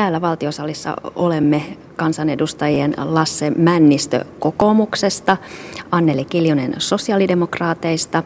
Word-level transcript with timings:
Täällä 0.00 0.20
valtiosalissa 0.20 0.96
olemme 1.14 1.76
kansanedustajien 1.96 2.94
Lasse 2.98 3.50
Männistö 3.50 4.24
kokoomuksesta, 4.38 5.36
Anneli 5.90 6.24
Kiljunen 6.24 6.74
sosiaalidemokraateista 6.78 8.22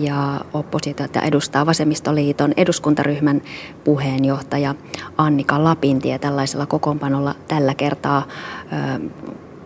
ja 0.00 0.40
oppositiota 0.54 1.20
edustaa 1.20 1.66
Vasemmistoliiton 1.66 2.52
eduskuntaryhmän 2.56 3.42
puheenjohtaja 3.84 4.74
Annika 5.16 5.64
Lapintie 5.64 6.18
tällaisella 6.18 6.66
kokoonpanolla 6.66 7.34
tällä 7.48 7.74
kertaa 7.74 8.26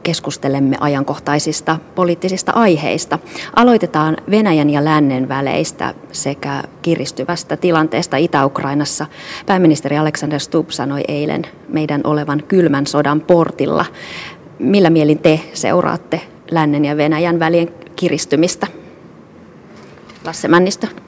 keskustelemme 0.05 0.77
ajankohtaisista 0.81 1.79
poliittisista 1.95 2.53
aiheista. 2.53 3.19
Aloitetaan 3.57 4.17
Venäjän 4.31 4.71
ja 4.71 4.85
lännen 4.85 5.29
väleistä 5.29 5.95
sekä 6.13 6.63
kiristyvästä 6.83 7.57
tilanteesta 7.57 8.17
Itä-Ukrainassa. 8.17 9.07
Pääministeri 9.47 9.99
Alexander 9.99 10.41
Stubb 10.41 10.71
sanoi 10.71 11.03
eilen 11.09 11.47
meidän 11.69 12.01
olevan 12.05 12.43
kylmän 12.49 12.87
sodan 12.87 13.21
portilla. 13.21 13.85
Millä 14.59 14.91
mielin 14.91 15.19
te 15.19 15.41
seuraatte 15.53 16.21
lännen 16.51 16.85
ja 16.85 16.97
Venäjän 16.97 17.39
välien 17.39 17.69
kiristymistä? 17.97 18.67
Lasse 20.25 20.49
Männistö. 20.49 21.04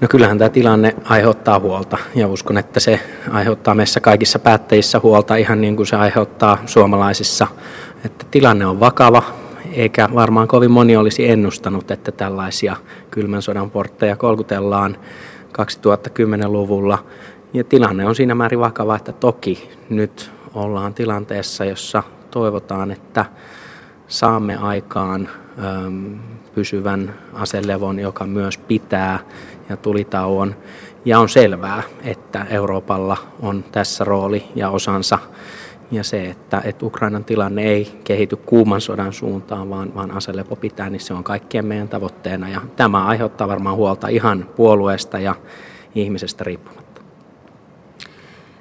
No 0.00 0.08
kyllähän 0.08 0.38
tämä 0.38 0.48
tilanne 0.48 0.96
aiheuttaa 1.04 1.60
huolta 1.60 1.98
ja 2.14 2.28
uskon, 2.28 2.58
että 2.58 2.80
se 2.80 3.00
aiheuttaa 3.30 3.74
meissä 3.74 4.00
kaikissa 4.00 4.38
päättäjissä 4.38 5.00
huolta 5.02 5.36
ihan 5.36 5.60
niin 5.60 5.76
kuin 5.76 5.86
se 5.86 5.96
aiheuttaa 5.96 6.58
suomalaisissa. 6.66 7.46
Että 8.04 8.26
tilanne 8.30 8.66
on 8.66 8.80
vakava, 8.80 9.22
eikä 9.72 10.08
varmaan 10.14 10.48
kovin 10.48 10.70
moni 10.70 10.96
olisi 10.96 11.30
ennustanut, 11.30 11.90
että 11.90 12.12
tällaisia 12.12 12.76
kylmän 13.10 13.42
sodan 13.42 13.70
portteja 13.70 14.16
kolkutellaan 14.16 14.96
2010-luvulla. 15.58 16.98
Ja 17.52 17.64
tilanne 17.64 18.06
on 18.06 18.14
siinä 18.14 18.34
määrin 18.34 18.60
vakava, 18.60 18.96
että 18.96 19.12
toki 19.12 19.70
nyt 19.90 20.30
ollaan 20.54 20.94
tilanteessa, 20.94 21.64
jossa 21.64 22.02
toivotaan, 22.30 22.90
että 22.90 23.24
saamme 24.08 24.56
aikaan 24.56 25.28
pysyvän 26.58 27.14
aselevon, 27.32 27.98
joka 27.98 28.26
myös 28.26 28.58
pitää 28.58 29.18
ja 29.68 29.76
tulitauon. 29.76 30.54
Ja 31.04 31.18
on 31.18 31.28
selvää, 31.28 31.82
että 32.02 32.46
Euroopalla 32.50 33.16
on 33.40 33.64
tässä 33.72 34.04
rooli 34.04 34.44
ja 34.54 34.70
osansa. 34.70 35.18
Ja 35.90 36.04
se, 36.04 36.26
että, 36.26 36.62
että 36.64 36.86
Ukrainan 36.86 37.24
tilanne 37.24 37.62
ei 37.62 38.00
kehity 38.04 38.36
kuuman 38.36 38.80
sodan 38.80 39.12
suuntaan, 39.12 39.70
vaan, 39.70 39.94
vaan 39.94 40.10
aselepo 40.10 40.56
pitää, 40.56 40.90
niin 40.90 41.00
se 41.00 41.14
on 41.14 41.24
kaikkien 41.24 41.66
meidän 41.66 41.88
tavoitteena. 41.88 42.48
Ja 42.48 42.60
tämä 42.76 43.04
aiheuttaa 43.04 43.48
varmaan 43.48 43.76
huolta 43.76 44.08
ihan 44.08 44.46
puolueesta 44.56 45.18
ja 45.18 45.34
ihmisestä 45.94 46.44
riippumatta. 46.44 47.00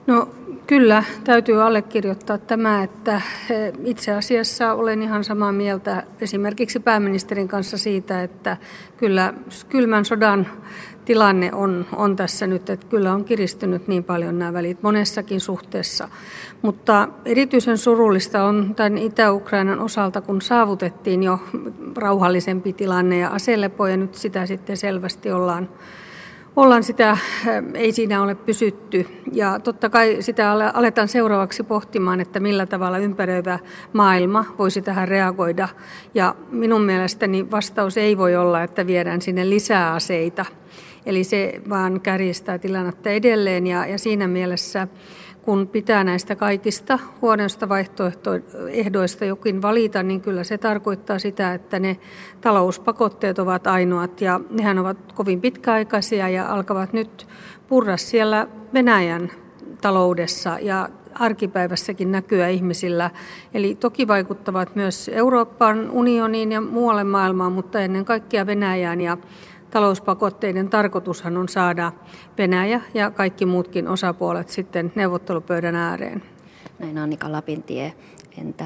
No 0.08 0.30
Kyllä, 0.68 1.04
täytyy 1.24 1.64
allekirjoittaa 1.64 2.38
tämä, 2.38 2.84
että 2.84 3.22
eh, 3.50 3.74
itse 3.84 4.14
asiassa 4.14 4.74
olen 4.74 5.02
ihan 5.02 5.24
samaa 5.24 5.52
mieltä 5.52 6.04
esimerkiksi 6.22 6.80
pääministerin 6.80 7.48
kanssa 7.48 7.78
siitä, 7.78 8.24
että 8.24 8.58
kyllä 8.98 9.34
kylmän 9.70 10.06
sodan 10.06 10.48
tilanne 11.06 11.54
on, 11.54 11.86
on 11.96 12.16
tässä 12.16 12.48
nyt, 12.48 12.70
että 12.70 12.88
kyllä 12.88 13.14
on 13.14 13.26
kiristynyt 13.26 13.88
niin 13.88 14.04
paljon 14.04 14.40
nämä 14.40 14.54
välit 14.54 14.84
monessakin 14.84 15.40
suhteessa. 15.40 16.10
Mutta 16.62 17.08
erityisen 17.26 17.78
surullista 17.78 18.44
on 18.44 18.76
tämän 18.76 18.98
Itä-Ukrainan 18.98 19.80
osalta, 19.80 20.22
kun 20.22 20.42
saavutettiin 20.42 21.24
jo 21.24 21.40
rauhallisempi 21.96 22.74
tilanne 22.74 23.18
ja 23.18 23.30
aselepo 23.30 23.88
ja 23.88 23.98
nyt 23.98 24.16
sitä 24.16 24.46
sitten 24.46 24.78
selvästi 24.78 25.32
ollaan 25.32 25.70
ollaan 26.58 26.84
sitä, 26.84 27.10
äh, 27.10 27.20
ei 27.74 27.92
siinä 27.92 28.22
ole 28.22 28.36
pysytty. 28.36 29.08
Ja 29.32 29.60
totta 29.60 29.90
kai 29.90 30.18
sitä 30.20 30.52
aletaan 30.52 31.08
seuraavaksi 31.08 31.64
pohtimaan, 31.64 32.20
että 32.20 32.40
millä 32.40 32.66
tavalla 32.66 32.98
ympäröivä 32.98 33.60
maailma 33.94 34.46
voisi 34.60 34.82
tähän 34.82 35.08
reagoida. 35.08 35.68
Ja 36.14 36.36
minun 36.52 36.82
mielestäni 36.82 37.52
vastaus 37.52 37.98
ei 37.98 38.18
voi 38.18 38.36
olla, 38.36 38.64
että 38.64 38.88
viedään 38.88 39.22
sinne 39.22 39.50
lisää 39.50 39.94
aseita. 39.94 40.46
Eli 41.06 41.24
se 41.24 41.62
vaan 41.70 42.02
kärjistää 42.02 42.58
tilannetta 42.58 43.10
edelleen 43.10 43.68
ja, 43.68 43.86
ja 43.86 43.98
siinä 43.98 44.28
mielessä 44.28 44.88
kun 45.48 45.68
pitää 45.68 46.04
näistä 46.04 46.36
kaikista 46.36 47.00
huonoista 47.22 47.70
vaihtoehdoista 47.70 49.26
jokin 49.26 49.62
valita, 49.62 50.04
niin 50.04 50.22
kyllä 50.22 50.44
se 50.44 50.58
tarkoittaa 50.58 51.20
sitä, 51.20 51.54
että 51.54 51.80
ne 51.80 51.98
talouspakotteet 52.42 53.40
ovat 53.40 53.68
ainoat 53.68 54.22
ja 54.22 54.40
nehän 54.50 54.80
ovat 54.80 54.98
kovin 55.14 55.42
pitkäaikaisia 55.42 56.30
ja 56.30 56.54
alkavat 56.54 56.94
nyt 56.94 57.28
purra 57.68 57.98
siellä 57.98 58.48
Venäjän 58.74 59.32
taloudessa 59.82 60.60
ja 60.62 60.90
arkipäivässäkin 61.14 62.12
näkyä 62.12 62.48
ihmisillä. 62.48 63.12
Eli 63.54 63.76
toki 63.76 64.08
vaikuttavat 64.08 64.76
myös 64.76 65.10
Euroopan 65.14 65.92
unioniin 65.92 66.52
ja 66.52 66.62
muualle 66.62 67.04
maailmaan, 67.04 67.52
mutta 67.52 67.80
ennen 67.80 68.06
kaikkea 68.06 68.46
Venäjään 68.46 69.02
ja 69.02 69.18
talouspakotteiden 69.72 70.70
tarkoitushan 70.70 71.38
on 71.38 71.50
saada 71.50 71.92
Venäjä 72.38 72.82
ja 72.94 73.12
kaikki 73.12 73.46
muutkin 73.46 73.88
osapuolet 73.88 74.50
sitten 74.50 74.92
neuvottelupöydän 74.96 75.76
ääreen. 75.76 76.24
Näin 76.80 76.98
Annika 76.98 77.32
Lapintie. 77.32 77.94
Entä 78.42 78.66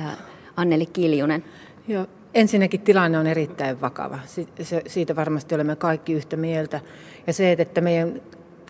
Anneli 0.56 0.85
Kiljunen? 0.85 1.44
Joo, 1.88 2.06
ensinnäkin 2.34 2.81
tilanne 2.81 3.17
on 3.17 3.28
erittäin 3.28 3.81
vakava. 3.81 4.19
Siitä 4.88 5.16
varmasti 5.16 5.56
olemme 5.56 5.75
kaikki 5.75 6.13
yhtä 6.13 6.38
mieltä. 6.38 6.79
Ja 7.28 7.34
se, 7.34 7.51
että 7.51 7.81
meidän 7.81 8.22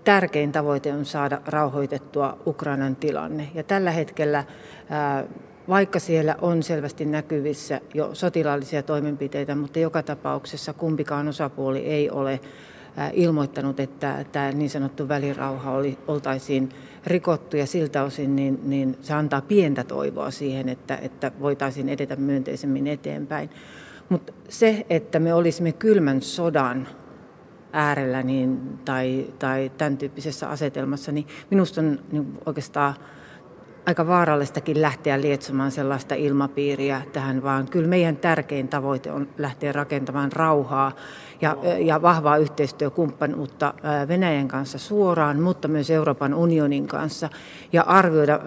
tärkein 0.03 0.51
tavoite 0.51 0.93
on 0.93 1.05
saada 1.05 1.41
rauhoitettua 1.45 2.37
Ukrainan 2.45 2.95
tilanne. 2.95 3.49
Ja 3.53 3.63
tällä 3.63 3.91
hetkellä 3.91 4.43
vaikka 5.69 5.99
siellä 5.99 6.35
on 6.41 6.63
selvästi 6.63 7.05
näkyvissä 7.05 7.81
jo 7.93 8.09
sotilaallisia 8.13 8.83
toimenpiteitä, 8.83 9.55
mutta 9.55 9.79
joka 9.79 10.03
tapauksessa 10.03 10.73
kumpikaan 10.73 11.27
osapuoli 11.27 11.79
ei 11.79 12.09
ole 12.09 12.39
ilmoittanut, 13.13 13.79
että 13.79 14.25
tämä 14.31 14.51
niin 14.51 14.69
sanottu 14.69 15.07
välirauha 15.07 15.71
oli, 15.71 15.97
oltaisiin 16.07 16.69
rikottu 17.07 17.57
ja 17.57 17.65
siltä 17.65 18.03
osin 18.03 18.35
niin, 18.35 18.59
niin 18.63 18.97
se 19.01 19.13
antaa 19.13 19.41
pientä 19.41 19.83
toivoa 19.83 20.31
siihen, 20.31 20.69
että, 20.69 20.95
että 21.01 21.31
voitaisiin 21.39 21.89
edetä 21.89 22.15
myönteisemmin 22.15 22.87
eteenpäin. 22.87 23.49
Mutta 24.09 24.33
se, 24.49 24.85
että 24.89 25.19
me 25.19 25.33
olisimme 25.33 25.71
kylmän 25.71 26.21
sodan 26.21 26.87
äärellä 27.73 28.23
niin, 28.23 28.79
tai, 28.85 29.33
tai 29.39 29.71
tämän 29.77 29.97
tyyppisessä 29.97 30.49
asetelmassa, 30.49 31.11
niin 31.11 31.27
minusta 31.49 31.81
on 31.81 31.99
niin 32.11 32.37
oikeastaan 32.45 32.95
aika 33.85 34.07
vaarallistakin 34.07 34.81
lähteä 34.81 35.21
lietsomaan 35.21 35.71
sellaista 35.71 36.15
ilmapiiriä 36.15 37.01
tähän, 37.13 37.43
vaan 37.43 37.67
kyllä 37.67 37.87
meidän 37.87 38.17
tärkein 38.17 38.67
tavoite 38.67 39.11
on 39.11 39.27
lähteä 39.37 39.71
rakentamaan 39.71 40.31
rauhaa 40.31 40.91
ja, 41.41 41.57
ja 41.79 42.01
vahvaa 42.01 42.37
yhteistyökumppanuutta 42.37 43.73
Venäjän 44.07 44.47
kanssa 44.47 44.77
suoraan, 44.77 45.39
mutta 45.39 45.67
myös 45.67 45.89
Euroopan 45.89 46.33
unionin 46.33 46.87
kanssa 46.87 47.29
ja 47.73 47.83
arvioida 47.83 48.39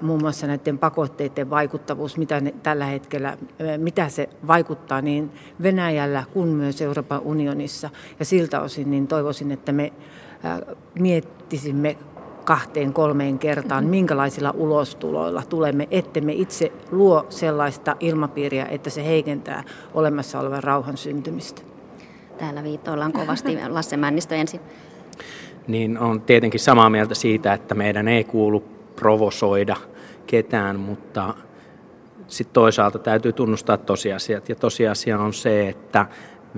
muun 0.00 0.20
muassa 0.20 0.46
näiden 0.46 0.78
pakotteiden 0.78 1.50
vaikuttavuus, 1.50 2.18
mitä 2.18 2.40
ne 2.40 2.54
tällä 2.62 2.84
hetkellä, 2.84 3.36
mitä 3.78 4.08
se 4.08 4.28
vaikuttaa 4.46 5.00
niin 5.00 5.32
Venäjällä 5.62 6.24
kuin 6.32 6.48
myös 6.48 6.82
Euroopan 6.82 7.20
unionissa. 7.20 7.90
Ja 8.18 8.24
siltä 8.24 8.60
osin 8.60 8.90
niin 8.90 9.06
toivoisin, 9.06 9.52
että 9.52 9.72
me 9.72 9.92
miettisimme 10.98 11.96
kahteen, 12.44 12.92
kolmeen 12.92 13.38
kertaan, 13.38 13.84
minkälaisilla 13.84 14.50
ulostuloilla 14.50 15.42
tulemme, 15.48 15.88
ettemme 15.90 16.32
itse 16.32 16.72
luo 16.90 17.26
sellaista 17.28 17.96
ilmapiiriä, 18.00 18.66
että 18.66 18.90
se 18.90 19.04
heikentää 19.04 19.64
olemassa 19.94 20.40
olevan 20.40 20.62
rauhan 20.62 20.96
syntymistä. 20.96 21.62
Täällä 22.38 22.62
viittoillaan 22.62 23.12
kovasti. 23.12 23.58
Lasse 23.68 23.96
Männistö 23.96 24.34
ensin. 24.34 24.60
Niin 25.68 25.98
on 25.98 26.20
tietenkin 26.20 26.60
samaa 26.60 26.90
mieltä 26.90 27.14
siitä, 27.14 27.52
että 27.52 27.74
meidän 27.74 28.08
ei 28.08 28.24
kuulu 28.24 28.60
provosoida 28.96 29.76
ketään, 30.26 30.80
mutta 30.80 31.34
sitten 32.26 32.54
toisaalta 32.54 32.98
täytyy 32.98 33.32
tunnustaa 33.32 33.76
tosiasiat. 33.76 34.48
Ja 34.48 34.54
tosiasia 34.54 35.18
on 35.18 35.32
se, 35.32 35.68
että 35.68 36.06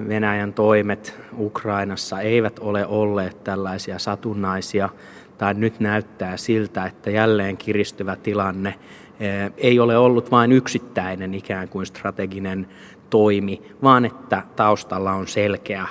Venäjän 0.09 0.53
toimet 0.53 1.21
Ukrainassa 1.39 2.21
eivät 2.21 2.59
ole 2.59 2.87
olleet 2.87 3.45
tällaisia 3.45 3.99
satunnaisia 3.99 4.89
tai 5.39 5.55
nyt 5.55 5.81
näyttää 5.81 6.37
siltä, 6.37 6.85
että 6.85 7.11
jälleen 7.11 7.57
kiristyvä 7.57 8.17
tilanne 8.17 8.75
eh, 9.21 9.53
ei 9.57 9.79
ole 9.81 9.97
ollut 9.97 10.31
vain 10.31 10.53
yksittäinen 10.53 11.35
ikään 11.35 11.69
kuin 11.69 11.87
strateginen 11.87 12.69
toimi, 13.11 13.63
vaan 13.83 14.05
että 14.05 14.43
taustalla 14.57 15.13
on 15.13 15.29
selkeä 15.29 15.87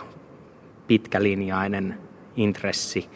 pitkälinjainen 0.88 1.98
intressi. 2.36 3.10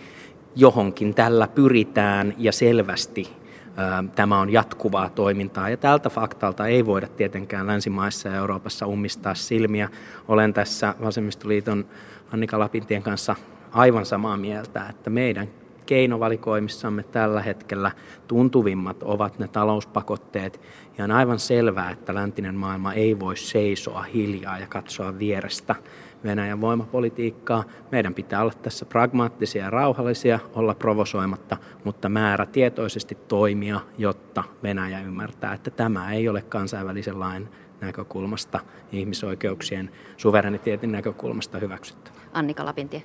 Johonkin 0.56 1.16
tällä 1.16 1.48
pyritään 1.48 2.34
ja 2.38 2.52
selvästi 2.52 3.22
eh, 3.22 4.12
tämä 4.16 4.40
on 4.40 4.54
jatkuvaa 4.54 5.10
toimintaa. 5.10 5.70
Ja 5.70 5.78
tältä 5.78 6.10
faktalta 6.10 6.68
ei 6.68 6.86
voida 6.86 7.08
tietenkään 7.08 7.68
länsimaissa 7.68 8.30
ja 8.30 8.36
Euroopassa 8.36 8.88
ummistaa 8.88 9.36
silmiä. 9.36 9.90
Olen 10.28 10.54
tässä 10.54 10.96
Vasemmistoliiton 11.02 11.86
Annika 12.34 12.60
Lapintien 12.60 13.04
kanssa 13.04 13.36
aivan 13.72 14.06
samaa 14.06 14.38
mieltä, 14.38 14.86
että 14.90 15.10
meidän 15.10 15.48
keinovalikoimissamme 15.88 17.04
tällä 17.04 17.42
hetkellä 17.42 17.92
tuntuvimmat 18.28 19.04
ovat 19.04 19.40
ne 19.40 19.48
talouspakotteet. 19.48 20.62
Ja 20.98 21.04
on 21.04 21.12
aivan 21.12 21.40
selvää, 21.40 21.92
että 21.92 22.16
läntinen 22.16 22.56
maailma 22.56 22.94
ei 22.94 23.20
voi 23.20 23.38
seisoa 23.38 24.02
hiljaa 24.04 24.60
ja 24.60 24.68
katsoa 24.68 25.20
vierestä 25.20 25.76
Venäjän 26.24 26.62
voimapolitiikkaa. 26.62 27.64
Meidän 27.92 28.14
pitää 28.14 28.42
olla 28.42 28.54
tässä 28.62 28.86
pragmaattisia 28.86 29.64
ja 29.64 29.70
rauhallisia, 29.70 30.40
olla 30.56 30.76
provosoimatta, 30.76 31.58
mutta 31.84 32.10
määrätietoisesti 32.10 33.16
toimia, 33.16 33.80
jotta 33.98 34.44
Venäjä 34.64 35.02
ymmärtää, 35.02 35.54
että 35.54 35.72
tämä 35.72 36.14
ei 36.14 36.30
ole 36.30 36.42
kansainvälisen 36.42 37.20
lain 37.20 37.50
näkökulmasta, 37.82 38.60
ihmisoikeuksien 38.92 39.92
suvereniteetin 40.18 40.92
näkökulmasta 40.92 41.58
hyväksytty. 41.58 42.12
Annika 42.34 42.66
Lapintie. 42.66 43.04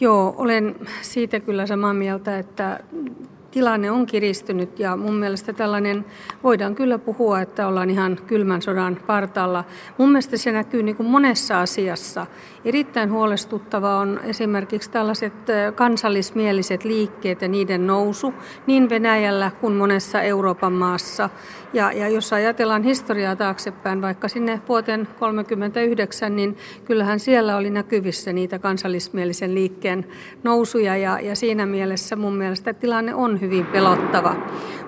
Joo, 0.00 0.34
olen 0.38 0.74
siitä 1.02 1.40
kyllä 1.40 1.66
samaa 1.66 1.94
mieltä, 1.94 2.38
että 2.38 2.80
tilanne 3.52 3.90
on 3.90 4.06
kiristynyt 4.06 4.78
ja 4.78 4.96
mun 4.96 5.14
mielestä 5.14 5.52
tällainen, 5.52 6.04
voidaan 6.42 6.74
kyllä 6.74 6.98
puhua, 6.98 7.40
että 7.40 7.68
ollaan 7.68 7.90
ihan 7.90 8.18
kylmän 8.26 8.62
sodan 8.62 8.98
partalla. 9.06 9.64
Mun 9.98 10.08
mielestä 10.08 10.36
se 10.36 10.52
näkyy 10.52 10.82
niin 10.82 10.96
kuin 10.96 11.08
monessa 11.08 11.60
asiassa. 11.60 12.26
Erittäin 12.64 13.12
huolestuttava 13.12 13.98
on 13.98 14.20
esimerkiksi 14.24 14.90
tällaiset 14.90 15.32
kansallismieliset 15.74 16.84
liikkeet 16.84 17.42
ja 17.42 17.48
niiden 17.48 17.86
nousu 17.86 18.34
niin 18.66 18.90
Venäjällä 18.90 19.50
kuin 19.60 19.74
monessa 19.74 20.22
Euroopan 20.22 20.72
maassa. 20.72 21.30
Ja, 21.72 21.92
ja 21.92 22.08
jos 22.08 22.32
ajatellaan 22.32 22.82
historiaa 22.82 23.36
taaksepäin, 23.36 24.02
vaikka 24.02 24.28
sinne 24.28 24.60
vuoteen 24.68 25.06
1939, 25.06 26.36
niin 26.36 26.56
kyllähän 26.84 27.20
siellä 27.20 27.56
oli 27.56 27.70
näkyvissä 27.70 28.32
niitä 28.32 28.58
kansallismielisen 28.58 29.54
liikkeen 29.54 30.06
nousuja 30.42 30.96
ja, 30.96 31.20
ja 31.20 31.36
siinä 31.36 31.66
mielessä 31.66 32.16
mun 32.16 32.36
mielestä 32.36 32.74
tilanne 32.74 33.14
on 33.14 33.40
hyvin 33.42 33.66
pelottava. 33.66 34.36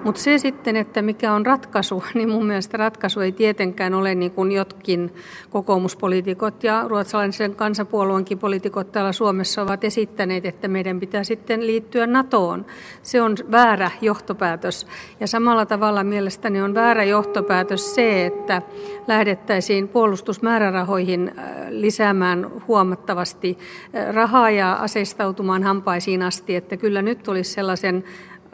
Mutta 0.04 0.20
se 0.20 0.38
sitten, 0.38 0.76
että 0.76 1.02
mikä 1.02 1.32
on 1.32 1.46
ratkaisu, 1.46 2.04
niin 2.14 2.28
mun 2.28 2.46
mielestä 2.46 2.76
ratkaisu 2.76 3.20
ei 3.20 3.32
tietenkään 3.32 3.94
ole 3.94 4.14
niin 4.14 4.30
kuin 4.30 4.52
jotkin 4.52 5.14
kokoomuspoliitikot 5.50 6.64
ja 6.64 6.84
ruotsalaisen 6.88 7.54
kansapuolueenkin 7.54 8.38
poliitikot 8.38 8.92
täällä 8.92 9.12
Suomessa 9.12 9.62
ovat 9.62 9.84
esittäneet, 9.84 10.46
että 10.46 10.68
meidän 10.68 11.00
pitää 11.00 11.24
sitten 11.24 11.66
liittyä 11.66 12.06
NATOon. 12.06 12.66
Se 13.02 13.22
on 13.22 13.36
väärä 13.50 13.90
johtopäätös. 14.00 14.86
Ja 15.20 15.26
samalla 15.26 15.66
tavalla 15.66 16.04
mielestäni 16.04 16.62
on 16.62 16.74
väärä 16.74 17.04
johtopäätös 17.04 17.94
se, 17.94 18.26
että 18.26 18.62
lähdettäisiin 19.06 19.88
puolustusmäärärahoihin 19.88 21.32
äh, 21.38 21.44
lisäämään 21.68 22.50
huomattavasti 22.68 23.58
äh, 23.94 24.14
rahaa 24.14 24.50
ja 24.50 24.72
aseistautumaan 24.72 25.62
hampaisiin 25.62 26.22
asti, 26.22 26.56
että 26.56 26.76
kyllä 26.76 27.02
nyt 27.02 27.28
olisi 27.28 27.52
sellaisen 27.52 28.04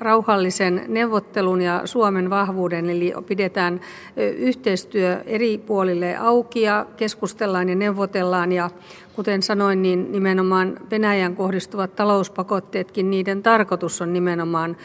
rauhallisen 0.01 0.85
neuvottelun 0.89 1.63
ja 1.63 1.83
Suomen 1.85 2.31
vahvuuden, 2.31 2.91
eli 2.91 3.13
pidetään 3.27 3.81
yhteistyö 4.17 5.23
eri 5.27 5.59
puolille 5.59 6.17
auki 6.17 6.63
ja 6.63 6.87
keskustellaan 6.97 7.69
ja 7.69 7.75
neuvotellaan. 7.75 8.53
Ja 8.53 8.71
kuten 9.13 9.43
sanoin, 9.43 9.83
niin 9.83 10.13
nimenomaan 10.13 10.77
Venäjän 10.91 11.37
kohdistuvat 11.37 11.97
talouspakotteetkin, 11.97 13.11
niiden 13.11 13.43
tarkoitus 13.43 14.03
on 14.03 14.13
nimenomaan 14.13 14.77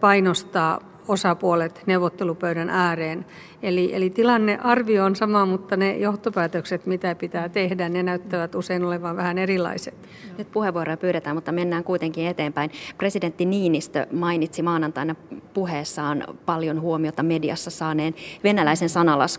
painostaa 0.00 0.80
osapuolet 1.08 1.82
neuvottelupöydän 1.86 2.70
ääreen. 2.70 3.26
Eli, 3.62 3.94
eli 3.94 4.10
tilannearvio 4.10 5.04
on 5.04 5.16
sama, 5.16 5.46
mutta 5.46 5.76
ne 5.76 5.96
johtopäätökset, 5.96 6.86
mitä 6.86 7.14
pitää 7.14 7.48
tehdä, 7.48 7.88
ne 7.88 8.02
näyttävät 8.02 8.54
usein 8.54 8.84
olevan 8.84 9.16
vähän 9.16 9.38
erilaiset. 9.38 9.94
Nyt 10.38 10.52
puheenvuoroja 10.52 10.96
pyydetään, 10.96 11.36
mutta 11.36 11.52
mennään 11.52 11.84
kuitenkin 11.84 12.26
eteenpäin. 12.26 12.70
Presidentti 12.98 13.44
Niinistö 13.44 14.06
mainitsi 14.12 14.62
maanantaina 14.62 15.14
puheessaan 15.54 16.24
paljon 16.46 16.80
huomiota 16.80 17.22
mediassa 17.22 17.70
saaneen 17.70 18.14
venäläisen 18.44 18.88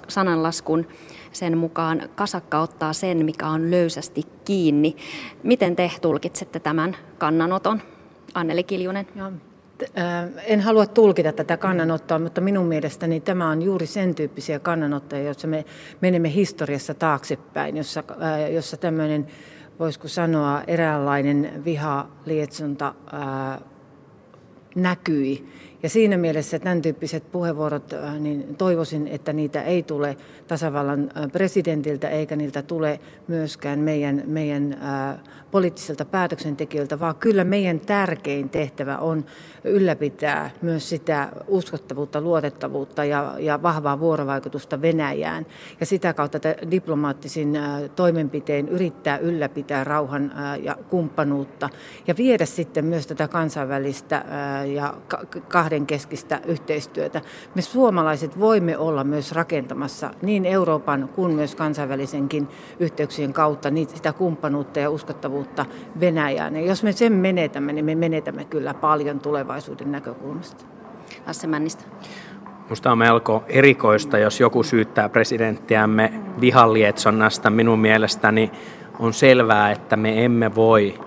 sananlaskun. 0.07 0.87
Sen 1.31 1.57
mukaan 1.57 2.01
kasakka 2.15 2.59
ottaa 2.59 2.93
sen, 2.93 3.25
mikä 3.25 3.47
on 3.47 3.71
löysästi 3.71 4.23
kiinni. 4.45 4.95
Miten 5.43 5.75
te 5.75 5.91
tulkitsette 6.01 6.59
tämän 6.59 6.95
kannanoton? 7.17 7.81
Anneli 8.33 8.63
Kiljunen. 8.63 9.07
Joo, 9.15 9.31
en 10.45 10.61
halua 10.61 10.85
tulkita 10.85 11.33
tätä 11.33 11.57
kannanottoa, 11.57 12.19
mutta 12.19 12.41
minun 12.41 12.65
mielestäni 12.65 13.19
tämä 13.19 13.49
on 13.49 13.61
juuri 13.61 13.85
sen 13.85 14.15
tyyppisiä 14.15 14.59
kannanottoja, 14.59 15.23
joissa 15.23 15.47
me 15.47 15.65
menemme 16.01 16.33
historiassa 16.33 16.93
taaksepäin, 16.93 17.77
jossa, 17.77 18.03
jossa 18.53 18.77
tämmöinen, 18.77 19.27
voisiko 19.79 20.07
sanoa, 20.07 20.61
eräänlainen 20.67 21.65
vihalietsonta 21.65 22.93
näkyi. 24.75 25.47
Ja 25.83 25.89
siinä 25.89 26.17
mielessä 26.17 26.59
tämän 26.59 26.81
tyyppiset 26.81 27.31
puheenvuorot, 27.31 27.93
niin 28.19 28.55
toivoisin, 28.55 29.07
että 29.07 29.33
niitä 29.33 29.61
ei 29.61 29.83
tule 29.83 30.17
tasavallan 30.47 31.09
presidentiltä 31.31 32.09
eikä 32.09 32.35
niiltä 32.35 32.61
tule 32.61 32.99
myöskään 33.27 33.79
meidän, 33.79 34.23
meidän 34.25 34.77
poliittisilta 35.51 36.05
päätöksentekijöiltä, 36.05 36.99
vaan 36.99 37.15
kyllä 37.15 37.43
meidän 37.43 37.79
tärkein 37.79 38.49
tehtävä 38.49 38.97
on 38.97 39.25
ylläpitää 39.63 40.49
myös 40.61 40.89
sitä 40.89 41.29
uskottavuutta, 41.47 42.21
luotettavuutta 42.21 43.05
ja, 43.05 43.35
ja 43.39 43.63
vahvaa 43.63 43.99
vuorovaikutusta 43.99 44.81
Venäjään. 44.81 45.45
Ja 45.79 45.85
sitä 45.85 46.13
kautta 46.13 46.39
diplomaattisin 46.71 47.59
toimenpiteen 47.95 48.69
yrittää 48.69 49.17
ylläpitää 49.17 49.83
rauhan 49.83 50.33
ja 50.63 50.77
kumppanuutta 50.89 51.69
ja 52.07 52.15
viedä 52.17 52.45
sitten 52.45 52.85
myös 52.85 53.07
tätä 53.07 53.27
kansainvälistä 53.27 54.25
ja 54.73 54.93
kahdenkeskistä 55.67 56.39
yhteistyötä. 56.45 57.21
Me 57.55 57.61
suomalaiset 57.61 58.39
voimme 58.39 58.77
olla 58.77 59.03
myös 59.03 59.31
rakentamassa 59.31 60.11
niin 60.21 60.45
Euroopan 60.45 61.09
kuin 61.15 61.31
myös 61.31 61.55
kansainvälisenkin 61.55 62.47
yhteyksien 62.79 63.33
kautta 63.33 63.69
niin 63.71 63.87
sitä 63.89 64.13
kumppanuutta 64.13 64.79
ja 64.79 64.89
uskottavuutta 64.89 65.65
Venäjään. 65.99 66.55
Ja 66.55 66.61
jos 66.61 66.83
me 66.83 66.91
sen 66.91 67.13
menetämme, 67.13 67.73
niin 67.73 67.85
me 67.85 67.95
menetämme 67.95 68.45
kyllä 68.45 68.73
paljon 68.73 69.19
tulevaisuuden 69.19 69.91
näkökulmasta. 69.91 70.65
Lasse 71.27 71.47
Männistä. 71.47 71.83
Minusta 72.63 72.91
on 72.91 72.97
melko 72.97 73.43
erikoista, 73.47 74.17
jos 74.17 74.39
joku 74.39 74.63
syyttää 74.63 75.09
presidenttiämme 75.09 76.13
vihallietsonnasta. 76.41 77.49
Minun 77.49 77.79
mielestäni 77.79 78.51
on 78.99 79.13
selvää, 79.13 79.71
että 79.71 79.95
me 79.95 80.25
emme 80.25 80.55
voi 80.55 80.99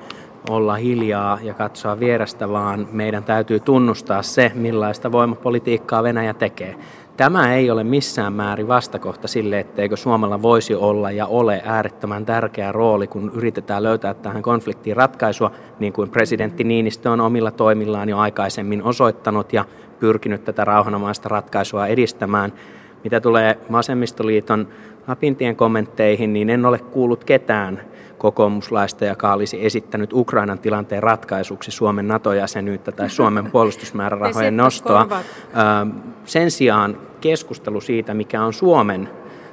olla 0.48 0.74
hiljaa 0.74 1.38
ja 1.42 1.54
katsoa 1.54 2.00
vierestä, 2.00 2.48
vaan 2.48 2.88
meidän 2.92 3.24
täytyy 3.24 3.60
tunnustaa 3.60 4.22
se, 4.22 4.52
millaista 4.54 5.12
voimapolitiikkaa 5.12 6.02
Venäjä 6.02 6.34
tekee. 6.34 6.76
Tämä 7.16 7.54
ei 7.54 7.70
ole 7.70 7.84
missään 7.84 8.32
määrin 8.32 8.68
vastakohta 8.68 9.28
sille, 9.28 9.58
etteikö 9.58 9.96
Suomella 9.96 10.42
voisi 10.42 10.74
olla 10.74 11.10
ja 11.10 11.26
ole 11.26 11.62
äärettömän 11.64 12.26
tärkeä 12.26 12.72
rooli, 12.72 13.06
kun 13.06 13.30
yritetään 13.34 13.82
löytää 13.82 14.14
tähän 14.14 14.42
konfliktiin 14.42 14.96
ratkaisua, 14.96 15.50
niin 15.78 15.92
kuin 15.92 16.10
presidentti 16.10 16.64
Niinistö 16.64 17.10
on 17.10 17.20
omilla 17.20 17.50
toimillaan 17.50 18.08
jo 18.08 18.18
aikaisemmin 18.18 18.82
osoittanut 18.82 19.52
ja 19.52 19.64
pyrkinyt 19.98 20.44
tätä 20.44 20.64
rauhanomaista 20.64 21.28
ratkaisua 21.28 21.86
edistämään. 21.86 22.52
Mitä 23.04 23.20
tulee 23.20 23.58
Vasemmistoliiton 23.72 24.68
Lapintien 25.10 25.56
kommentteihin, 25.56 26.32
niin 26.32 26.50
en 26.50 26.66
ole 26.66 26.78
kuullut 26.78 27.24
ketään 27.24 27.80
kokoomuslaista, 28.18 29.04
joka 29.04 29.32
olisi 29.32 29.66
esittänyt 29.66 30.12
Ukrainan 30.12 30.58
tilanteen 30.58 31.02
ratkaisuksi 31.02 31.70
Suomen 31.70 32.08
NATO-jäsenyyttä 32.08 32.92
tai 32.92 33.10
Suomen 33.10 33.50
puolustusmäärärahojen 33.52 34.56
nostoa. 34.56 35.08
Sen 36.24 36.50
sijaan 36.50 36.96
keskustelu 37.20 37.80
siitä, 37.80 38.14
mikä 38.14 38.44
on 38.44 38.52
Suomen 38.52 39.08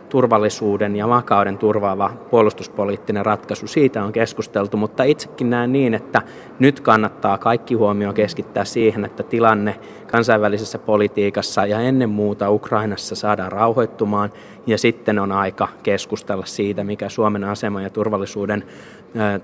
turvallisuuden 0.09 0.95
ja 0.95 1.09
vakauden 1.09 1.57
turvaava 1.57 2.09
puolustuspoliittinen 2.29 3.25
ratkaisu. 3.25 3.67
Siitä 3.67 4.03
on 4.03 4.11
keskusteltu, 4.11 4.77
mutta 4.77 5.03
itsekin 5.03 5.49
näen 5.49 5.73
niin, 5.73 5.93
että 5.93 6.21
nyt 6.59 6.79
kannattaa 6.79 7.37
kaikki 7.37 7.73
huomio 7.73 8.13
keskittää 8.13 8.65
siihen, 8.65 9.05
että 9.05 9.23
tilanne 9.23 9.79
kansainvälisessä 10.11 10.79
politiikassa 10.79 11.65
ja 11.65 11.79
ennen 11.79 12.09
muuta 12.09 12.51
Ukrainassa 12.51 13.15
saadaan 13.15 13.51
rauhoittumaan 13.51 14.31
ja 14.67 14.77
sitten 14.77 15.19
on 15.19 15.31
aika 15.31 15.67
keskustella 15.83 16.45
siitä, 16.45 16.83
mikä 16.83 17.09
Suomen 17.09 17.43
asema 17.43 17.81
ja 17.81 17.89
turvallisuuden 17.89 18.63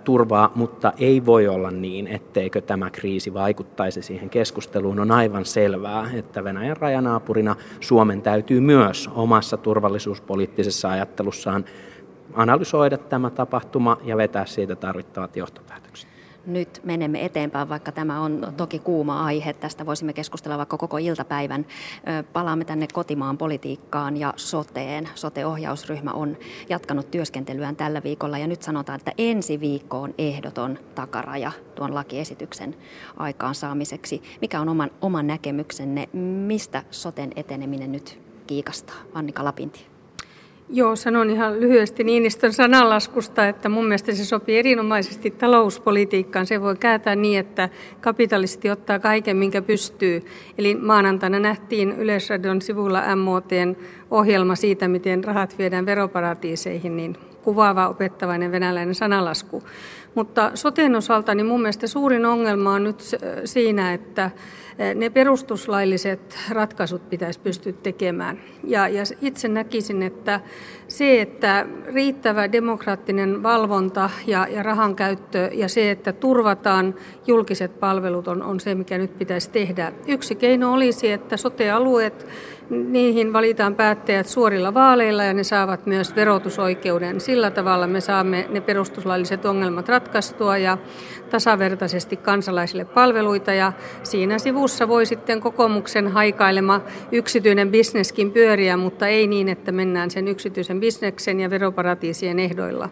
turvaa, 0.04 0.52
mutta 0.56 0.94
ei 0.98 1.26
voi 1.26 1.48
olla 1.48 1.72
niin, 1.72 2.08
etteikö 2.08 2.62
tämä 2.62 2.90
kriisi 2.90 3.34
vaikuttaisi 3.34 4.02
siihen 4.02 4.30
keskusteluun. 4.30 5.00
On 5.00 5.12
aivan 5.12 5.46
selvää, 5.46 6.10
että 6.14 6.44
Venäjän 6.44 6.78
rajanaapurina 6.78 7.56
Suomen 7.80 8.22
täytyy 8.22 8.60
myös 8.60 9.10
omassa 9.16 9.58
turvallisuuspoliittisessa 9.58 10.90
ajattelussaan 10.90 11.66
analysoida 12.34 12.98
tämä 12.98 13.30
tapahtuma 13.30 13.98
ja 14.04 14.18
vetää 14.18 14.46
siitä 14.46 14.76
tarvittavat 14.76 15.36
johtopäätökset. 15.36 15.83
Nyt 16.46 16.82
menemme 16.84 17.26
eteenpäin, 17.26 17.70
vaikka 17.70 17.92
tämä 17.92 18.22
on 18.22 18.54
toki 18.58 18.80
kuuma 18.80 19.26
aihe. 19.26 19.54
Tästä 19.54 19.86
voisimme 19.86 20.14
keskustella 20.14 20.58
vaikka 20.58 20.78
koko 20.78 20.98
iltapäivän. 20.98 21.66
Palaamme 22.34 22.66
tänne 22.66 22.88
kotimaan 22.94 23.38
politiikkaan 23.38 24.18
ja 24.18 24.34
soteen. 24.36 25.10
Sote-ohjausryhmä 25.16 26.12
on 26.12 26.38
jatkanut 26.70 27.12
työskentelyään 27.12 27.76
tällä 27.76 28.04
viikolla 28.04 28.38
ja 28.38 28.48
nyt 28.48 28.64
sanotaan, 28.64 29.00
että 29.00 29.12
ensi 29.18 29.60
viikko 29.60 30.02
on 30.02 30.14
ehdoton 30.18 30.80
takaraja 30.96 31.52
tuon 31.76 31.96
lakiesityksen 31.96 32.76
aikaansaamiseksi. 33.18 34.24
Mikä 34.42 34.62
on 34.62 34.70
oman, 34.70 34.92
oman 35.02 35.28
näkemyksenne, 35.28 36.10
mistä 36.48 36.84
soten 36.92 37.32
eteneminen 37.36 37.92
nyt 37.92 38.20
kiikastaa? 38.48 38.96
Annika 39.14 39.44
Lapinti. 39.44 39.93
Joo, 40.70 40.96
sanon 40.96 41.30
ihan 41.30 41.60
lyhyesti 41.60 42.04
Niinistön 42.04 42.54
sananlaskusta, 42.54 43.48
että 43.48 43.70
mun 43.70 43.86
mielestä 43.86 44.16
se 44.16 44.26
sopii 44.26 44.58
erinomaisesti 44.58 45.32
talouspolitiikkaan. 45.32 46.46
Se 46.46 46.62
voi 46.62 46.76
kääntää 46.76 47.16
niin, 47.16 47.40
että 47.40 47.70
kapitalisti 48.02 48.70
ottaa 48.70 49.00
kaiken, 49.00 49.38
minkä 49.38 49.62
pystyy. 49.62 50.24
Eli 50.58 50.76
maanantaina 50.76 51.40
nähtiin 51.40 51.92
Yleisradion 51.92 52.62
sivulla 52.62 53.16
MOTn 53.16 53.76
ohjelma 54.14 54.56
siitä, 54.56 54.88
miten 54.88 55.24
rahat 55.24 55.58
viedään 55.58 55.86
veroparatiiseihin, 55.86 56.98
niin 56.98 57.18
kuvaava 57.44 57.88
opettavainen 57.88 58.52
venäläinen 58.52 58.96
sanalasku. 58.96 59.64
Mutta 60.16 60.52
soten 60.54 60.96
osalta 60.96 61.36
niin 61.36 61.46
mun 61.46 61.62
mielestä 61.62 61.88
suurin 61.88 62.26
ongelma 62.26 62.74
on 62.74 62.84
nyt 62.84 63.02
siinä, 63.46 63.94
että 63.94 64.32
ne 64.96 65.10
perustuslailliset 65.10 66.38
ratkaisut 66.50 67.10
pitäisi 67.10 67.40
pystyä 67.40 67.74
tekemään. 67.74 68.40
Ja, 68.64 68.88
ja 68.88 69.04
itse 69.22 69.48
näkisin, 69.48 70.04
että 70.04 70.40
se, 70.88 71.22
että 71.22 71.66
riittävä 71.94 72.52
demokraattinen 72.52 73.44
valvonta 73.44 74.10
ja, 74.28 74.48
ja 74.50 74.64
rahan 74.64 74.96
käyttö 74.96 75.50
ja 75.54 75.70
se, 75.70 75.92
että 75.92 76.14
turvataan 76.14 76.96
julkiset 77.28 77.80
palvelut 77.80 78.28
on, 78.28 78.44
on 78.44 78.60
se, 78.60 78.76
mikä 78.76 78.98
nyt 78.98 79.18
pitäisi 79.18 79.50
tehdä. 79.50 79.92
Yksi 80.08 80.36
keino 80.36 80.74
olisi, 80.74 81.12
että 81.12 81.38
sote-alueet 81.38 82.28
niihin 82.70 83.34
valitaan 83.34 83.76
päättäjät 83.76 84.28
suorilla 84.28 84.74
vaaleilla 84.74 85.24
ja 85.24 85.34
ne 85.34 85.44
saavat 85.44 85.86
myös 85.86 86.16
verotusoikeuden. 86.16 87.22
Sillä 87.22 87.52
tavalla 87.52 87.88
me 87.88 88.02
saamme 88.02 88.48
ne 88.50 88.62
perustuslailliset 88.62 89.46
ongelmat 89.46 89.90
ratkaistua 89.90 90.58
ja 90.58 90.78
tasavertaisesti 91.30 92.18
kansalaisille 92.18 92.86
palveluita. 92.86 93.54
Ja 93.54 93.74
siinä 94.04 94.40
sivussa 94.40 94.88
voi 94.88 95.06
sitten 95.06 95.42
kokoomuksen 95.42 96.08
haikailema 96.08 96.82
yksityinen 97.12 97.72
bisneskin 97.72 98.32
pyöriä, 98.32 98.78
mutta 98.78 99.08
ei 99.08 99.28
niin, 99.28 99.50
että 99.50 99.72
mennään 99.72 100.12
sen 100.12 100.28
yksityisen 100.28 100.80
bisneksen 100.80 101.40
ja 101.40 101.50
veroparatiisien 101.50 102.40
ehdoilla. 102.40 102.90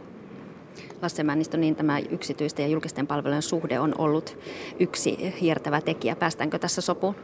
Lasse 1.02 1.24
Männistö, 1.24 1.58
niin 1.58 1.76
tämä 1.76 2.00
yksityisten 2.00 2.64
ja 2.64 2.70
julkisten 2.70 3.08
palvelujen 3.08 3.42
suhde 3.42 3.80
on 3.80 3.96
ollut 3.98 4.38
yksi 4.80 5.34
hiertävä 5.42 5.82
tekijä. 5.82 6.16
Päästäänkö 6.16 6.60
tässä 6.60 6.82
sopuun? 6.82 7.16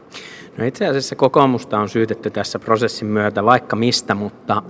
No 0.58 0.64
itse 0.64 0.86
asiassa 0.86 1.16
kokoomusta 1.16 1.78
on 1.78 1.88
syytetty 1.88 2.30
tässä 2.30 2.58
prosessin 2.58 3.08
myötä 3.08 3.44
vaikka 3.44 3.76
mistä, 3.76 4.14
mutta 4.14 4.62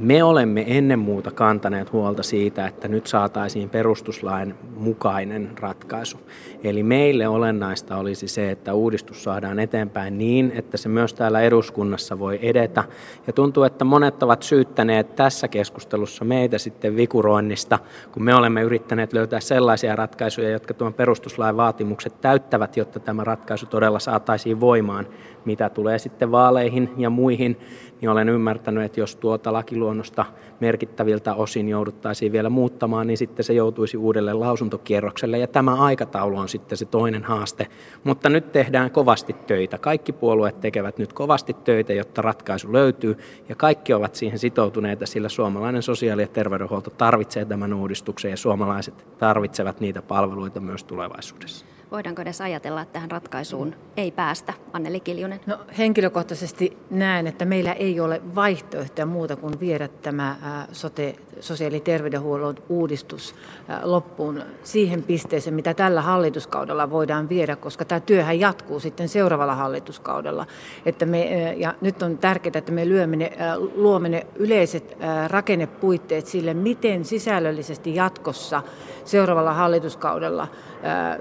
me 0.00 0.24
olemme 0.24 0.64
ennen 0.66 0.98
muuta 0.98 1.30
kantaneet 1.30 1.92
huolta 1.92 2.22
siitä, 2.22 2.66
että 2.66 2.88
nyt 2.88 3.06
saataisiin 3.06 3.70
perustuslain 3.70 4.54
mukainen 4.76 5.50
ratkaisu. 5.60 6.18
Eli 6.64 6.82
meille 6.82 7.28
olennaista 7.28 7.96
olisi 7.96 8.28
se, 8.28 8.50
että 8.50 8.74
uudistus 8.74 9.24
saadaan 9.24 9.58
eteenpäin 9.58 10.18
niin, 10.18 10.52
että 10.54 10.76
se 10.76 10.88
myös 10.88 11.14
täällä 11.14 11.40
eduskunnassa 11.40 12.18
voi 12.18 12.38
edetä. 12.42 12.84
Ja 13.26 13.32
tuntuu, 13.32 13.62
että 13.62 13.84
monet 13.84 14.22
ovat 14.22 14.42
syyttäneet 14.42 15.16
tässä 15.16 15.48
keskustelussa 15.48 16.24
meitä 16.24 16.58
sitten 16.58 16.96
vikuroinnista, 16.96 17.78
kun 18.12 18.24
me 18.24 18.34
olemme 18.34 18.62
yrittäneet 18.62 19.12
löytää 19.12 19.40
sellaisia 19.40 19.96
ratkaisuja, 19.96 20.50
jotka 20.50 20.74
tuon 20.74 20.94
perustuslain 20.94 21.56
vaatimukset 21.56 22.20
täyttävät, 22.20 22.76
jotta 22.76 23.00
tämä 23.00 23.24
ratkaisu 23.24 23.66
todella 23.66 23.98
saataisiin 23.98 24.60
voimaan 24.60 25.06
mitä 25.44 25.68
tulee 25.68 25.98
sitten 25.98 26.32
vaaleihin 26.32 26.90
ja 26.96 27.10
muihin, 27.10 27.56
niin 28.00 28.10
olen 28.10 28.28
ymmärtänyt, 28.28 28.84
että 28.84 29.00
jos 29.00 29.16
tuota 29.16 29.52
lakiluonnosta 29.52 30.24
merkittäviltä 30.60 31.34
osin 31.34 31.68
jouduttaisiin 31.68 32.32
vielä 32.32 32.50
muuttamaan, 32.50 33.06
niin 33.06 33.18
sitten 33.18 33.44
se 33.44 33.52
joutuisi 33.52 33.96
uudelle 33.96 34.32
lausuntokierrokselle 34.32 35.38
ja 35.38 35.46
tämä 35.46 35.74
aikataulu 35.74 36.38
on 36.38 36.48
sitten 36.48 36.78
se 36.78 36.84
toinen 36.84 37.24
haaste. 37.24 37.66
Mutta 38.04 38.28
nyt 38.28 38.52
tehdään 38.52 38.90
kovasti 38.90 39.32
töitä. 39.32 39.78
Kaikki 39.78 40.12
puolueet 40.12 40.60
tekevät 40.60 40.98
nyt 40.98 41.12
kovasti 41.12 41.54
töitä, 41.54 41.92
jotta 41.92 42.22
ratkaisu 42.22 42.72
löytyy 42.72 43.18
ja 43.48 43.54
kaikki 43.56 43.92
ovat 43.92 44.14
siihen 44.14 44.38
sitoutuneita, 44.38 45.06
sillä 45.06 45.28
suomalainen 45.28 45.82
sosiaali- 45.82 46.22
ja 46.22 46.28
terveydenhuolto 46.28 46.90
tarvitsee 46.90 47.44
tämän 47.44 47.74
uudistuksen 47.74 48.30
ja 48.30 48.36
suomalaiset 48.36 49.06
tarvitsevat 49.18 49.80
niitä 49.80 50.02
palveluita 50.02 50.60
myös 50.60 50.84
tulevaisuudessa. 50.84 51.66
Voidaanko 51.90 52.22
edes 52.22 52.40
ajatella, 52.40 52.82
että 52.82 52.92
tähän 52.92 53.10
ratkaisuun 53.10 53.74
ei 53.96 54.10
päästä, 54.10 54.52
Anneli 54.72 55.00
Kiljunen? 55.00 55.40
No, 55.46 55.58
henkilökohtaisesti 55.78 56.78
näen, 56.90 57.26
että 57.26 57.44
meillä 57.44 57.72
ei 57.72 58.00
ole 58.00 58.22
vaihtoehtoja 58.34 59.06
muuta 59.06 59.36
kuin 59.36 59.60
viedä 59.60 59.88
tämä 59.88 60.36
sote, 60.72 61.16
sosiaali- 61.40 61.76
ja 61.76 61.80
terveydenhuollon 61.80 62.54
uudistus 62.68 63.34
loppuun 63.82 64.42
siihen 64.62 65.02
pisteeseen, 65.02 65.54
mitä 65.54 65.74
tällä 65.74 66.02
hallituskaudella 66.02 66.90
voidaan 66.90 67.28
viedä, 67.28 67.56
koska 67.56 67.84
tämä 67.84 68.00
työhän 68.00 68.40
jatkuu 68.40 68.80
sitten 68.80 69.08
seuraavalla 69.08 69.54
hallituskaudella. 69.54 70.46
Että 70.86 71.06
me, 71.06 71.52
ja 71.52 71.74
nyt 71.80 72.02
on 72.02 72.18
tärkeää, 72.18 72.58
että 72.58 72.72
me 72.72 72.88
lyömme 72.88 73.16
ne, 73.16 73.32
luomme 73.74 74.08
ne 74.08 74.26
yleiset 74.34 74.96
rakennepuitteet 75.26 76.26
sille, 76.26 76.54
miten 76.54 77.04
sisällöllisesti 77.04 77.94
jatkossa 77.94 78.62
seuraavalla 79.04 79.52
hallituskaudella 79.52 80.48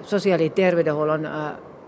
sosiaali- 0.04 0.50
terveydenhuollon 0.62 1.28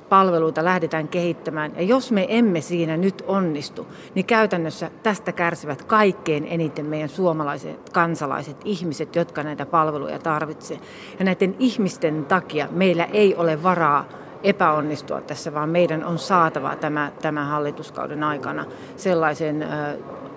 palveluita 0.09 0.65
lähdetään 0.65 1.07
kehittämään. 1.07 1.71
Ja 1.75 1.81
jos 1.81 2.11
me 2.11 2.25
emme 2.29 2.61
siinä 2.61 2.97
nyt 2.97 3.23
onnistu, 3.27 3.87
niin 4.15 4.25
käytännössä 4.25 4.91
tästä 5.03 5.31
kärsivät 5.31 5.83
kaikkein 5.83 6.47
eniten 6.49 6.85
meidän 6.85 7.09
suomalaiset 7.09 7.89
kansalaiset, 7.89 8.57
ihmiset, 8.65 9.15
jotka 9.15 9.43
näitä 9.43 9.65
palveluja 9.65 10.19
tarvitsevat. 10.19 10.83
Ja 11.19 11.25
näiden 11.25 11.55
ihmisten 11.59 12.25
takia 12.25 12.67
meillä 12.71 13.05
ei 13.05 13.35
ole 13.35 13.63
varaa 13.63 14.05
epäonnistua 14.43 15.21
tässä, 15.21 15.53
vaan 15.53 15.69
meidän 15.69 16.03
on 16.03 16.19
saatava 16.19 16.75
tämä, 16.75 17.11
tämän 17.21 17.47
hallituskauden 17.47 18.23
aikana 18.23 18.65
sellaisen 18.97 19.67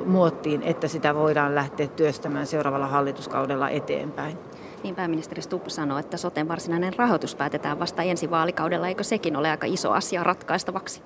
muottiin, 0.07 0.63
että 0.63 0.89
sitä 0.89 1.15
voidaan 1.15 1.55
lähteä 1.55 1.87
työstämään 1.87 2.47
seuraavalla 2.47 2.87
hallituskaudella 2.87 3.69
eteenpäin. 3.69 4.39
Niin 4.85 4.95
pääministeri 4.95 5.43
Stubb 5.43 5.69
sanoi, 5.69 6.01
että 6.01 6.17
soten 6.17 6.49
varsinainen 6.49 6.93
rahoitus 6.97 7.35
päätetään 7.35 7.79
vasta 7.79 8.03
ensi 8.03 8.31
vaalikaudella. 8.31 8.89
Eikö 8.89 9.05
sekin 9.05 9.37
ole 9.37 9.51
aika 9.51 9.67
iso 9.67 9.93
asia 9.93 10.25
ratkaistavaksi? 10.25 11.03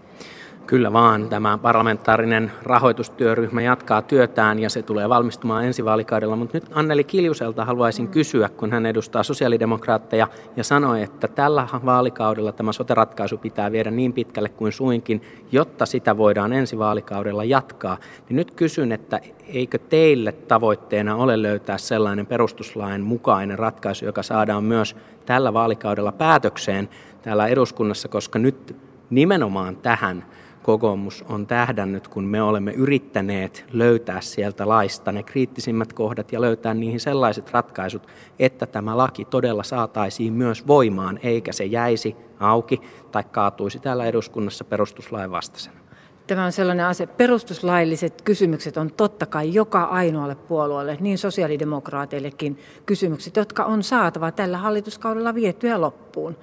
Kyllä 0.68 0.92
vaan. 0.92 1.28
Tämä 1.28 1.58
parlamentaarinen 1.58 2.52
rahoitustyöryhmä 2.62 3.62
jatkaa 3.62 4.02
työtään 4.02 4.58
ja 4.58 4.70
se 4.70 4.82
tulee 4.82 5.08
valmistumaan 5.08 5.64
ensi 5.64 5.84
vaalikaudella. 5.84 6.36
Mutta 6.36 6.56
nyt 6.56 6.70
Anneli 6.72 7.04
Kiljuselta 7.04 7.64
haluaisin 7.64 8.08
kysyä, 8.08 8.48
kun 8.48 8.72
hän 8.72 8.86
edustaa 8.86 9.22
sosiaalidemokraatteja 9.22 10.28
ja 10.56 10.64
sanoi, 10.64 11.02
että 11.02 11.28
tällä 11.28 11.68
vaalikaudella 11.84 12.52
tämä 12.52 12.72
sote-ratkaisu 12.72 13.38
pitää 13.38 13.72
viedä 13.72 13.90
niin 13.90 14.12
pitkälle 14.12 14.48
kuin 14.48 14.72
suinkin, 14.72 15.22
jotta 15.52 15.86
sitä 15.86 16.16
voidaan 16.16 16.52
ensi 16.52 16.78
vaalikaudella 16.78 17.44
jatkaa. 17.44 17.96
Niin 18.28 18.36
nyt 18.36 18.50
kysyn, 18.50 18.92
että 18.92 19.20
eikö 19.46 19.78
teille 19.78 20.32
tavoitteena 20.32 21.16
ole 21.16 21.42
löytää 21.42 21.78
sellainen 21.78 22.26
perustuslain 22.26 23.00
mukainen 23.00 23.58
ratkaisu, 23.58 24.04
joka 24.04 24.22
saadaan 24.22 24.64
myös 24.64 24.96
tällä 25.26 25.52
vaalikaudella 25.52 26.12
päätökseen 26.12 26.88
täällä 27.22 27.46
eduskunnassa, 27.46 28.08
koska 28.08 28.38
nyt 28.38 28.76
nimenomaan 29.10 29.76
tähän 29.76 30.24
kokoomus 30.68 31.24
on 31.28 31.46
tähdännyt, 31.46 32.08
kun 32.08 32.24
me 32.24 32.42
olemme 32.42 32.72
yrittäneet 32.72 33.64
löytää 33.72 34.20
sieltä 34.20 34.68
laista 34.68 35.12
ne 35.12 35.22
kriittisimmät 35.22 35.92
kohdat 35.92 36.32
ja 36.32 36.40
löytää 36.40 36.74
niihin 36.74 37.00
sellaiset 37.00 37.52
ratkaisut, 37.52 38.06
että 38.38 38.66
tämä 38.66 38.96
laki 38.96 39.24
todella 39.24 39.62
saataisiin 39.62 40.32
myös 40.32 40.66
voimaan, 40.66 41.20
eikä 41.22 41.52
se 41.52 41.64
jäisi 41.64 42.16
auki 42.40 42.80
tai 43.12 43.24
kaatuisi 43.24 43.78
täällä 43.78 44.06
eduskunnassa 44.06 44.64
perustuslain 44.64 45.30
vastaisena. 45.30 45.80
Tämä 46.26 46.44
on 46.44 46.52
sellainen 46.52 46.86
asia, 46.86 47.06
perustuslailliset 47.06 48.22
kysymykset 48.22 48.76
on 48.76 48.92
totta 48.92 49.26
kai 49.26 49.54
joka 49.54 49.84
ainoalle 49.84 50.34
puolueelle, 50.34 50.96
niin 51.00 51.18
sosiaalidemokraateillekin 51.18 52.58
kysymykset, 52.86 53.36
jotka 53.36 53.64
on 53.64 53.82
saatava 53.82 54.32
tällä 54.32 54.58
hallituskaudella 54.58 55.34
vietyä 55.34 55.80
loppuun. 55.80 56.36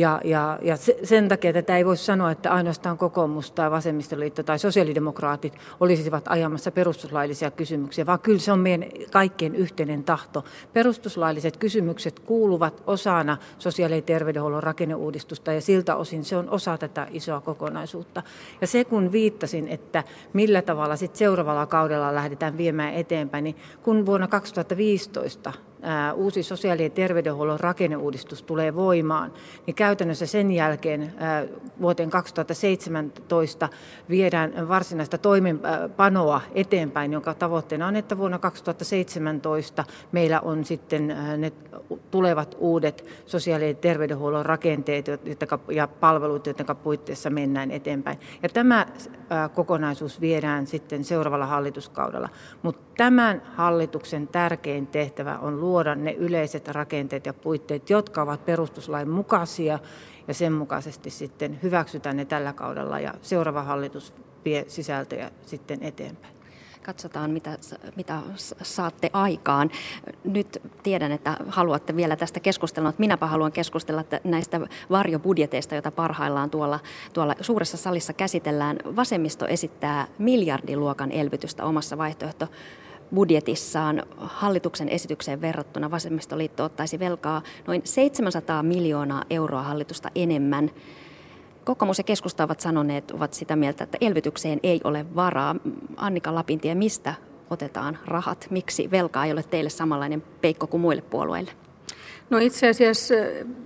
Ja, 0.00 0.20
ja, 0.24 0.58
ja 0.62 0.76
sen 1.02 1.28
takia 1.28 1.52
tätä 1.52 1.76
ei 1.76 1.86
voi 1.86 1.96
sanoa, 1.96 2.30
että 2.30 2.50
ainoastaan 2.50 2.98
kokoomus 2.98 3.52
tai 3.52 3.70
vasemmistoliitto 3.70 4.42
tai 4.42 4.58
sosiaalidemokraatit 4.58 5.54
olisivat 5.80 6.24
ajamassa 6.28 6.70
perustuslaillisia 6.70 7.50
kysymyksiä, 7.50 8.06
vaan 8.06 8.20
kyllä 8.20 8.38
se 8.38 8.52
on 8.52 8.58
meidän 8.58 8.88
kaikkien 9.12 9.54
yhteinen 9.54 10.04
tahto. 10.04 10.44
Perustuslailliset 10.72 11.56
kysymykset 11.56 12.20
kuuluvat 12.20 12.82
osana 12.86 13.36
sosiaali- 13.58 13.94
ja 13.94 14.02
terveydenhuollon 14.02 14.62
rakenneuudistusta 14.62 15.52
ja 15.52 15.60
siltä 15.60 15.96
osin 15.96 16.24
se 16.24 16.36
on 16.36 16.50
osa 16.50 16.78
tätä 16.78 17.06
isoa 17.10 17.40
kokonaisuutta. 17.40 18.22
Ja 18.60 18.66
se 18.66 18.84
kun 18.84 19.12
viittasin, 19.12 19.68
että 19.68 20.04
millä 20.32 20.62
tavalla 20.62 20.96
sitten 20.96 21.18
seuraavalla 21.18 21.66
kaudella 21.66 22.14
lähdetään 22.14 22.56
viemään 22.56 22.94
eteenpäin, 22.94 23.44
niin 23.44 23.56
kun 23.82 24.06
vuonna 24.06 24.28
2015 24.28 25.52
uusi 26.14 26.42
sosiaali- 26.42 26.82
ja 26.82 26.90
terveydenhuollon 26.90 27.60
rakenneuudistus 27.60 28.42
tulee 28.42 28.74
voimaan, 28.74 29.32
niin 29.66 29.74
käytännössä 29.74 30.26
sen 30.26 30.50
jälkeen 30.50 31.14
vuoteen 31.80 32.10
2017 32.10 33.68
viedään 34.08 34.68
varsinaista 34.68 35.18
toimenpanoa 35.18 36.40
eteenpäin, 36.54 37.12
jonka 37.12 37.34
tavoitteena 37.34 37.86
on, 37.86 37.96
että 37.96 38.18
vuonna 38.18 38.38
2017 38.38 39.84
meillä 40.12 40.40
on 40.40 40.64
sitten 40.64 41.16
ne 41.36 41.52
tulevat 42.10 42.56
uudet 42.58 43.04
sosiaali- 43.26 43.68
ja 43.68 43.74
terveydenhuollon 43.74 44.46
rakenteet 44.46 45.06
ja 45.70 45.88
palvelut, 45.88 46.46
joiden 46.46 46.66
puitteissa 46.82 47.30
mennään 47.30 47.70
eteenpäin. 47.70 48.18
Ja 48.42 48.48
tämä 48.48 48.86
kokonaisuus 49.54 50.20
viedään 50.20 50.66
sitten 50.66 51.04
seuraavalla 51.04 51.46
hallituskaudella. 51.46 52.28
Mutta 52.62 52.82
tämän 52.96 53.42
hallituksen 53.56 54.28
tärkein 54.28 54.86
tehtävä 54.86 55.38
on 55.38 55.60
luoda 55.60 55.69
ne 55.96 56.12
yleiset 56.12 56.68
rakenteet 56.68 57.26
ja 57.26 57.34
puitteet, 57.34 57.90
jotka 57.90 58.22
ovat 58.22 58.44
perustuslain 58.44 59.10
mukaisia 59.10 59.78
ja 60.28 60.34
sen 60.34 60.52
mukaisesti 60.52 61.10
sitten 61.10 61.58
hyväksytään 61.62 62.16
ne 62.16 62.24
tällä 62.24 62.52
kaudella 62.52 63.00
ja 63.00 63.14
seuraava 63.22 63.62
hallitus 63.62 64.14
vie 64.44 64.64
sisältöjä 64.68 65.30
sitten 65.46 65.82
eteenpäin. 65.82 66.34
Katsotaan, 66.82 67.30
mitä, 67.30 67.58
mitä 67.96 68.18
saatte 68.62 69.10
aikaan. 69.12 69.70
Nyt 70.24 70.62
tiedän, 70.82 71.12
että 71.12 71.36
haluatte 71.48 71.96
vielä 71.96 72.16
tästä 72.16 72.40
keskustella, 72.40 72.88
mutta 72.88 73.00
minäpä 73.00 73.26
haluan 73.26 73.52
keskustella 73.52 74.04
näistä 74.24 74.60
varjobudjeteista, 74.90 75.74
joita 75.74 75.90
parhaillaan 75.90 76.50
tuolla, 76.50 76.80
tuolla 77.12 77.34
suuressa 77.40 77.76
salissa 77.76 78.12
käsitellään. 78.12 78.78
Vasemmisto 78.96 79.46
esittää 79.46 80.06
miljardiluokan 80.18 81.12
elvytystä 81.12 81.64
omassa 81.64 81.98
vaihtoehto 81.98 82.48
budjetissaan 83.14 84.02
hallituksen 84.16 84.88
esitykseen 84.88 85.40
verrattuna 85.40 85.90
vasemmistoliitto 85.90 86.64
ottaisi 86.64 86.98
velkaa 86.98 87.42
noin 87.66 87.82
700 87.84 88.62
miljoonaa 88.62 89.24
euroa 89.30 89.62
hallitusta 89.62 90.10
enemmän. 90.14 90.70
Kokoomus 91.64 91.98
ja 91.98 92.04
keskusta 92.04 92.44
ovat 92.44 92.60
sanoneet, 92.60 93.10
ovat 93.10 93.34
sitä 93.34 93.56
mieltä, 93.56 93.84
että 93.84 93.98
elvytykseen 94.00 94.60
ei 94.62 94.80
ole 94.84 95.06
varaa. 95.14 95.56
Annika 95.96 96.34
Lapintie, 96.34 96.74
mistä 96.74 97.14
otetaan 97.50 97.98
rahat? 98.06 98.46
Miksi 98.50 98.90
velkaa 98.90 99.26
ei 99.26 99.32
ole 99.32 99.42
teille 99.42 99.70
samanlainen 99.70 100.22
peikko 100.40 100.66
kuin 100.66 100.80
muille 100.80 101.02
puolueille? 101.02 101.50
No 102.30 102.38
itse 102.38 102.68
asiassa 102.68 103.14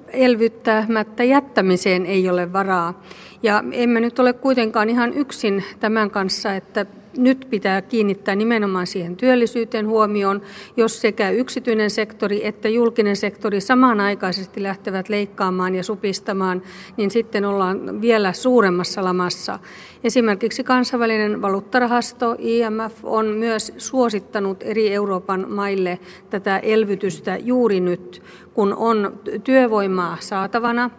elvyttämättä 0.09 1.25
jättämiseen 1.25 2.07
ei 2.07 2.29
ole 2.29 2.53
varaa. 2.53 3.03
Ja 3.43 3.65
emme 3.73 4.01
nyt 4.01 4.19
ole 4.19 4.33
kuitenkaan 4.33 4.91
ihan 4.91 5.13
yksin 5.13 5.65
tämän 5.81 6.11
kanssa, 6.11 6.55
että 6.55 6.87
nyt 7.17 7.47
pitää 7.51 7.83
kiinnittää 7.83 8.35
nimenomaan 8.35 8.87
siihen 8.87 9.17
työllisyyteen 9.17 9.87
huomioon, 9.87 10.43
jos 10.77 11.01
sekä 11.01 11.31
yksityinen 11.31 11.91
sektori 11.91 12.47
että 12.47 12.69
julkinen 12.69 13.17
sektori 13.17 13.61
samanaikaisesti 13.61 14.63
lähtevät 14.63 15.09
leikkaamaan 15.09 15.75
ja 15.75 15.83
supistamaan, 15.83 16.63
niin 16.97 17.11
sitten 17.11 17.45
ollaan 17.45 18.01
vielä 18.01 18.33
suuremmassa 18.33 19.05
lamassa. 19.05 19.59
Esimerkiksi 20.05 20.65
kansainvälinen 20.65 21.43
valuuttarahasto 21.43 22.37
IMF 22.39 22.95
on 23.03 23.27
myös 23.27 23.73
suosittanut 23.79 24.63
eri 24.63 24.93
Euroopan 24.95 25.47
maille 25.51 25.99
tätä 26.31 26.59
elvytystä 26.59 27.37
juuri 27.37 27.81
nyt, 27.81 28.23
kun 28.55 28.75
on 28.75 29.21
työvoimaa 29.45 30.17
saatavana, 30.21 30.91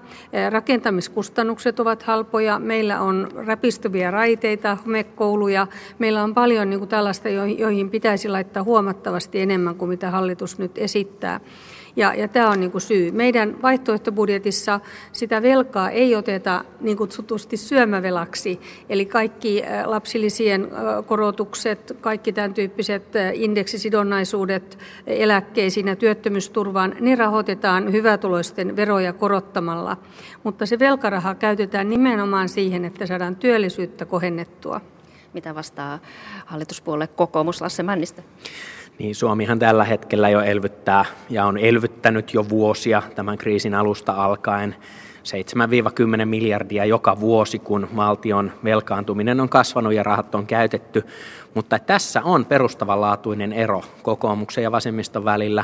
rakentamiskustannukset 0.50 1.80
ovat 1.80 2.04
halpoja, 2.04 2.60
meillä 2.60 3.02
on 3.02 3.28
räpistyviä 3.46 4.12
raiteita, 4.12 4.78
homekouluja, 4.86 5.68
meillä 6.00 6.24
on 6.24 6.34
paljon 6.34 6.70
niin 6.70 6.80
kuin 6.80 6.90
tällaista, 6.90 7.30
joihin 7.30 7.90
pitäisi 7.90 8.30
laittaa 8.30 8.64
huomattavasti 8.64 9.42
enemmän 9.42 9.76
kuin 9.76 9.90
mitä 9.90 10.12
hallitus 10.12 10.60
nyt 10.60 10.78
esittää. 10.78 11.40
Ja, 11.96 12.14
ja 12.14 12.28
tämä 12.28 12.50
on 12.50 12.60
niin 12.60 12.72
kuin 12.72 12.82
syy. 12.82 13.12
Meidän 13.12 13.62
vaihtoehtobudjetissa 13.62 14.80
sitä 15.12 15.42
velkaa 15.42 15.90
ei 15.90 16.16
oteta 16.16 16.66
niin 16.82 16.98
kutsutusti 16.98 17.58
syömävelaksi, 17.58 18.60
eli 18.90 19.06
kaikki 19.06 19.64
lapsilisien 19.86 20.68
korotukset, 21.06 21.98
kaikki 22.02 22.34
tämän 22.34 22.54
tyyppiset 22.54 23.04
indeksisidonnaisuudet 23.34 24.78
eläkkeisiin 25.08 25.88
ja 25.88 25.96
työttömyysturvaan, 25.96 26.96
ne 27.00 27.16
rahoitetaan 27.16 27.92
hyvätuloisten 27.92 28.76
veroja 28.76 29.14
korottamalla. 29.14 29.98
Mutta 30.44 30.66
se 30.66 30.80
velkaraha 30.80 31.36
käytetään 31.36 31.90
nimenomaan 31.90 32.50
siihen, 32.50 32.86
että 32.86 33.06
saadaan 33.06 33.36
työllisyyttä 33.36 34.06
kohennettua. 34.06 34.82
Mitä 35.34 35.56
vastaa 35.56 36.00
hallituspuolue 36.46 37.08
kokoomus 37.08 37.62
Lasse 37.62 37.84
Männistä? 37.84 38.24
Niin 39.00 39.16
Suomihan 39.16 39.60
tällä 39.60 39.84
hetkellä 39.84 40.30
jo 40.30 40.42
elvyttää 40.42 41.06
ja 41.30 41.46
on 41.46 41.58
elvyttänyt 41.58 42.34
jo 42.34 42.50
vuosia 42.50 43.02
tämän 43.16 43.38
kriisin 43.38 43.74
alusta 43.74 44.14
alkaen 44.14 44.76
7-10 46.22 46.26
miljardia 46.26 46.86
joka 46.86 47.20
vuosi, 47.20 47.60
kun 47.60 47.88
valtion 47.96 48.52
velkaantuminen 48.64 49.40
on 49.40 49.50
kasvanut 49.50 49.94
ja 49.94 50.04
rahat 50.04 50.36
on 50.36 50.48
käytetty. 50.48 51.06
Mutta 51.54 51.80
tässä 51.80 52.22
on 52.24 52.46
perustavanlaatuinen 52.46 53.54
ero 53.54 53.84
kokoomuksen 54.04 54.64
ja 54.64 54.72
vasemmiston 54.72 55.26
välillä. 55.26 55.64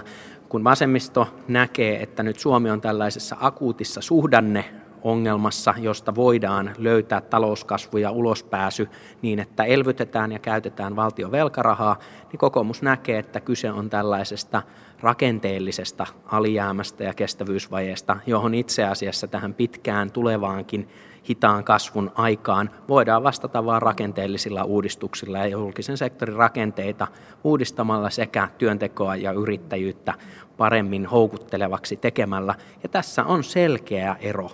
Kun 0.50 0.64
vasemmisto 0.64 1.28
näkee, 1.48 2.04
että 2.04 2.24
nyt 2.24 2.40
Suomi 2.40 2.70
on 2.70 2.82
tällaisessa 2.82 3.38
akuutissa 3.40 4.02
suhdanne 4.02 4.66
ongelmassa, 5.04 5.74
josta 5.78 6.16
voidaan 6.16 6.72
löytää 6.78 7.22
talouskasvu 7.22 7.98
ja 7.98 8.12
ulospääsy 8.12 8.90
niin, 9.22 9.40
että 9.40 9.64
elvytetään 9.64 10.32
ja 10.32 10.40
käytetään 10.40 10.96
valtion 10.96 11.32
velkarahaa, 11.32 12.00
niin 12.32 12.38
kokoomus 12.38 12.82
näkee, 12.82 13.20
että 13.20 13.40
kyse 13.40 13.72
on 13.72 13.90
tällaisesta 13.90 14.62
rakenteellisesta 15.02 16.08
alijäämästä 16.26 17.04
ja 17.04 17.14
kestävyysvajeesta, 17.14 18.18
johon 18.26 18.54
itse 18.54 18.84
asiassa 18.84 19.28
tähän 19.28 19.54
pitkään 19.54 20.12
tulevaankin 20.12 20.90
hitaan 21.30 21.64
kasvun 21.64 22.12
aikaan 22.16 22.70
voidaan 22.88 23.24
vastata 23.24 23.66
vain 23.66 23.82
rakenteellisilla 23.82 24.64
uudistuksilla 24.64 25.38
ja 25.38 25.48
julkisen 25.48 25.98
sektorin 25.98 26.36
rakenteita 26.36 27.08
uudistamalla 27.44 28.10
sekä 28.10 28.48
työntekoa 28.58 29.16
ja 29.16 29.32
yrittäjyyttä 29.32 30.14
paremmin 30.58 31.06
houkuttelevaksi 31.06 31.96
tekemällä. 31.96 32.56
Ja 32.84 32.90
tässä 32.90 33.24
on 33.24 33.44
selkeä 33.44 34.16
ero 34.20 34.50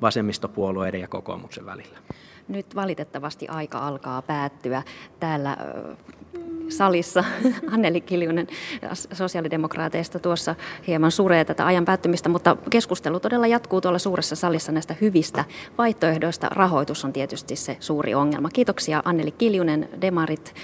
vasemmistopuolueiden 0.00 1.00
ja 1.00 1.08
kokoomuksen 1.08 1.66
välillä. 1.66 1.98
Nyt 2.48 2.74
valitettavasti 2.74 3.48
aika 3.48 3.78
alkaa 3.78 4.22
päättyä. 4.22 4.82
Täällä 5.20 5.56
salissa 6.68 7.24
Anneli 7.74 8.00
Kiljunen 8.00 8.46
sosiaalidemokraateista 9.12 10.18
tuossa 10.18 10.54
hieman 10.86 11.10
suree 11.10 11.44
tätä 11.44 11.66
ajan 11.66 11.84
päättymistä, 11.84 12.28
mutta 12.28 12.56
keskustelu 12.70 13.20
todella 13.20 13.46
jatkuu 13.46 13.80
tuolla 13.80 13.98
suuressa 13.98 14.36
salissa 14.36 14.72
näistä 14.72 14.94
hyvistä 15.00 15.44
vaihtoehdoista. 15.78 16.48
Rahoitus 16.50 17.04
on 17.04 17.12
tietysti 17.12 17.56
se 17.56 17.76
suuri 17.80 18.14
ongelma. 18.14 18.48
Kiitoksia 18.48 19.02
Anneli 19.04 19.30
Kiljunen, 19.30 19.88
Demarit, 20.00 20.54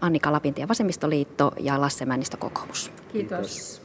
Annika 0.00 0.32
Lapinti 0.32 0.60
ja 0.60 0.68
Vasemmistoliitto 0.68 1.52
ja 1.60 1.80
Lasse 1.80 2.06
Männistö 2.06 2.36
kokoomus. 2.36 2.92
Kiitos. 3.12 3.38
Kiitos. 3.38 3.79